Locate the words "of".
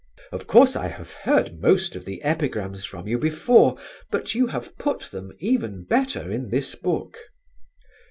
0.31-0.47, 1.95-2.05